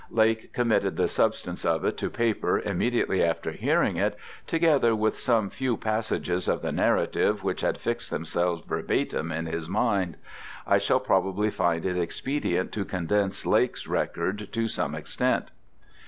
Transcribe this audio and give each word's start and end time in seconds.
Lake 0.09 0.51
committed 0.51 0.97
the 0.97 1.07
substance 1.07 1.63
of 1.63 1.85
it 1.85 1.95
to 1.97 2.09
paper 2.09 2.59
immediately 2.59 3.23
after 3.23 3.51
hearing 3.51 3.97
it, 3.97 4.17
together 4.47 4.95
with 4.95 5.19
some 5.19 5.47
few 5.51 5.77
passages 5.77 6.47
of 6.47 6.63
the 6.63 6.71
narrative 6.71 7.43
which 7.43 7.61
had 7.61 7.77
fixed 7.77 8.09
themselves 8.09 8.65
verbatim 8.65 9.31
in 9.31 9.45
his 9.45 9.69
mind; 9.69 10.17
I 10.65 10.79
shall 10.79 10.99
probably 10.99 11.51
find 11.51 11.85
it 11.85 11.99
expedient 12.01 12.71
to 12.71 12.83
condense 12.83 13.45
Lake's 13.45 13.85
record 13.85 14.47
to 14.53 14.67
some 14.67 14.95
extent. 14.95 15.51